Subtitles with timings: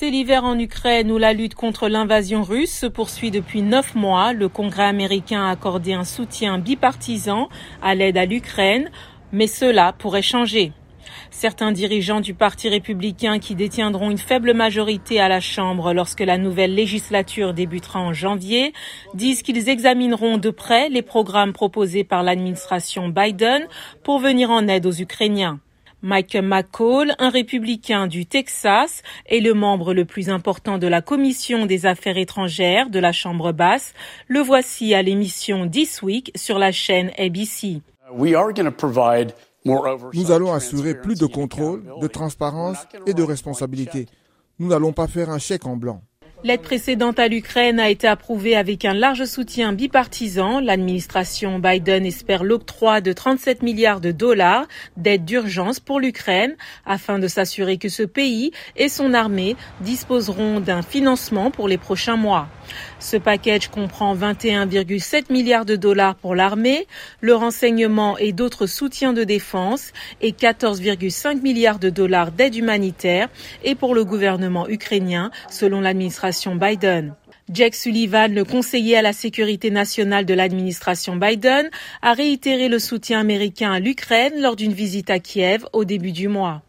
[0.00, 4.32] C'est l'hiver en Ukraine où la lutte contre l'invasion russe se poursuit depuis neuf mois.
[4.32, 7.50] Le Congrès américain a accordé un soutien bipartisan
[7.82, 8.90] à l'aide à l'Ukraine,
[9.30, 10.72] mais cela pourrait changer.
[11.30, 16.38] Certains dirigeants du Parti républicain qui détiendront une faible majorité à la Chambre lorsque la
[16.38, 18.72] nouvelle législature débutera en janvier
[19.12, 23.66] disent qu'ils examineront de près les programmes proposés par l'administration Biden
[24.02, 25.60] pour venir en aide aux Ukrainiens.
[26.02, 31.66] Mike McCall, un républicain du Texas et le membre le plus important de la Commission
[31.66, 33.92] des affaires étrangères de la Chambre basse,
[34.26, 37.82] le voici à l'émission This Week sur la chaîne ABC.
[39.64, 44.06] Nous allons assurer plus de contrôle, de transparence et de responsabilité.
[44.58, 46.02] Nous n'allons pas faire un chèque en blanc.
[46.42, 50.58] L'aide précédente à l'Ukraine a été approuvée avec un large soutien bipartisan.
[50.60, 57.28] L'administration Biden espère l'octroi de 37 milliards de dollars d'aide d'urgence pour l'Ukraine afin de
[57.28, 62.48] s'assurer que ce pays et son armée disposeront d'un financement pour les prochains mois.
[62.98, 66.86] Ce package comprend 21,7 milliards de dollars pour l'armée,
[67.20, 73.28] le renseignement et d'autres soutiens de défense et 14,5 milliards de dollars d'aide humanitaire
[73.64, 77.14] et pour le gouvernement ukrainien selon l'administration Biden.
[77.52, 81.68] Jack Sullivan, le conseiller à la sécurité nationale de l'administration Biden,
[82.00, 86.28] a réitéré le soutien américain à l'Ukraine lors d'une visite à Kiev au début du
[86.28, 86.62] mois.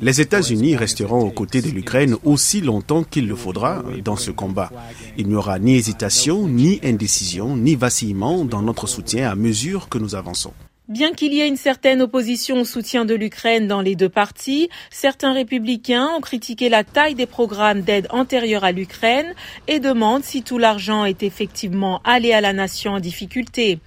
[0.00, 4.72] Les États-Unis resteront aux côtés de l'Ukraine aussi longtemps qu'il le faudra dans ce combat.
[5.16, 9.98] Il n'y aura ni hésitation, ni indécision, ni vacillement dans notre soutien à mesure que
[9.98, 10.52] nous avançons.
[10.88, 14.68] Bien qu'il y ait une certaine opposition au soutien de l'Ukraine dans les deux parties,
[14.90, 19.32] certains républicains ont critiqué la taille des programmes d'aide antérieurs à l'Ukraine
[19.66, 23.78] et demandent si tout l'argent est effectivement allé à la nation en difficulté.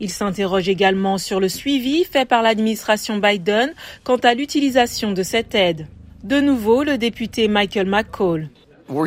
[0.00, 5.54] Ils s'interrogent également sur le suivi fait par l'administration Biden quant à l'utilisation de cette
[5.54, 5.88] aide.
[6.24, 8.48] De nouveau, le député Michael McCall.
[8.88, 9.00] Nous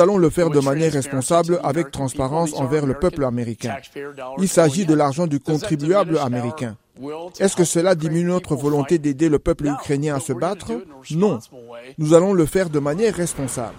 [0.00, 3.76] allons le faire de manière responsable avec transparence envers le peuple américain.
[4.38, 6.76] Il s'agit de l'argent du contribuable américain.
[7.38, 10.72] Est-ce que cela diminue notre volonté d'aider le peuple ukrainien à se battre?
[11.10, 11.38] Non.
[11.98, 13.74] Nous allons le faire de manière responsable.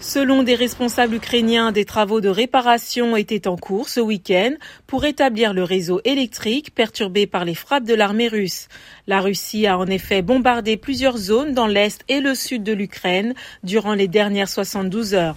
[0.00, 4.52] Selon des responsables ukrainiens, des travaux de réparation étaient en cours ce week-end
[4.86, 8.68] pour établir le réseau électrique perturbé par les frappes de l'armée russe.
[9.08, 13.34] La Russie a en effet bombardé plusieurs zones dans l'est et le sud de l'Ukraine
[13.64, 15.36] durant les dernières 72 heures.